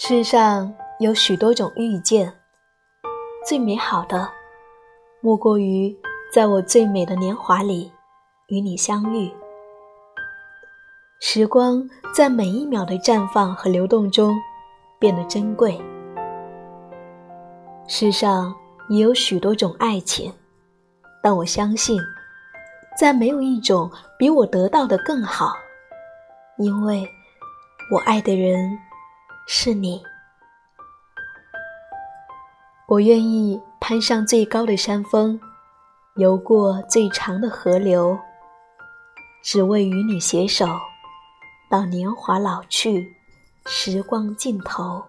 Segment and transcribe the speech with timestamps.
[0.00, 2.32] 世上有许多种遇见，
[3.44, 4.30] 最美好的，
[5.20, 5.94] 莫过于
[6.32, 7.90] 在我最美的年华里
[8.46, 9.28] 与你相遇。
[11.18, 11.84] 时光
[12.14, 14.36] 在每一秒的绽放和流动中
[15.00, 15.76] 变得珍贵。
[17.88, 18.54] 世上
[18.88, 20.32] 也有许多种爱情，
[21.20, 22.00] 但我相信，
[22.96, 25.56] 再没有一种比我得到的更好，
[26.56, 27.04] 因为
[27.92, 28.78] 我爱的人。
[29.50, 30.02] 是你，
[32.86, 35.40] 我愿意攀上最高的山峰，
[36.16, 38.18] 游过最长的河流，
[39.42, 40.66] 只为与你携手，
[41.70, 43.16] 到年华老去，
[43.64, 45.02] 时光尽头。